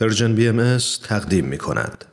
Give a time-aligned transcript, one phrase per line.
[0.00, 0.78] Persian BMS
[1.08, 2.04] تقدیم می کند.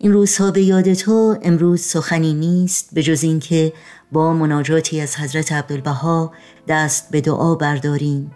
[0.00, 3.72] این روزها به یاد تو امروز سخنی نیست به جز اینکه
[4.12, 6.32] با مناجاتی از حضرت عبدالبها
[6.68, 8.30] دست به دعا برداریم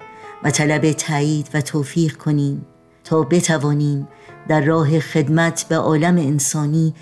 [0.44, 2.66] و طلب تایید و توفیق کنیم
[3.04, 4.08] تا بتوانیم
[4.48, 6.94] در راه خدمت به عالم انسانی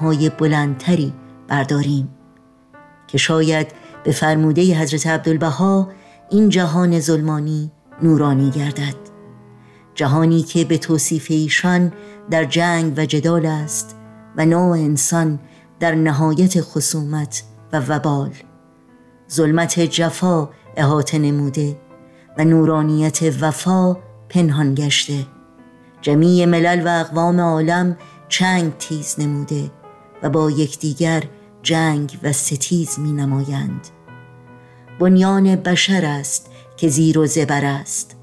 [0.00, 1.12] های بلندتری
[1.48, 2.08] برداریم
[3.08, 3.66] که شاید
[4.04, 5.88] به فرموده حضرت عبدالبها
[6.30, 7.70] این جهان ظلمانی
[8.02, 9.07] نورانی گردد
[9.98, 11.92] جهانی که به توصیف ایشان
[12.30, 13.96] در جنگ و جدال است
[14.36, 15.40] و نوع انسان
[15.80, 18.30] در نهایت خصومت و وبال.
[19.32, 21.80] ظلمت جفا احاطه نموده
[22.38, 23.96] و نورانیت وفا
[24.28, 25.26] پنهان گشته.
[26.00, 27.96] جمیع ملل و اقوام عالم
[28.28, 29.70] چنگ تیز نموده
[30.22, 31.22] و با یکدیگر
[31.62, 33.88] جنگ و ستیز می نمایند
[35.00, 38.17] بنیان بشر است که زیر و زبر است.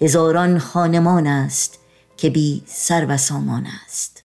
[0.00, 1.78] هزاران خانمان است
[2.16, 4.24] که بی سر و سامان است.